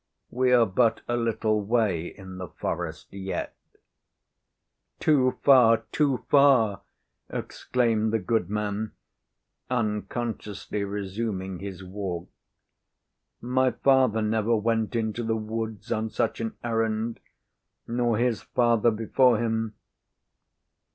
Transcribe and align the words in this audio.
We 0.31 0.51
are 0.51 0.65
but 0.65 1.01
a 1.07 1.15
little 1.15 1.61
way 1.63 2.07
in 2.07 2.39
the 2.39 2.47
forest 2.47 3.13
yet." 3.13 3.55
"Too 4.99 5.37
far! 5.43 5.83
too 5.91 6.25
far!" 6.27 6.81
exclaimed 7.29 8.11
the 8.11 8.17
goodman, 8.17 8.93
unconsciously 9.69 10.83
resuming 10.83 11.59
his 11.59 11.83
walk. 11.83 12.31
"My 13.41 13.69
father 13.69 14.23
never 14.23 14.55
went 14.55 14.95
into 14.95 15.21
the 15.23 15.35
woods 15.37 15.91
on 15.91 16.09
such 16.09 16.41
an 16.41 16.55
errand, 16.63 17.19
nor 17.85 18.17
his 18.17 18.41
father 18.41 18.89
before 18.89 19.37
him. 19.37 19.75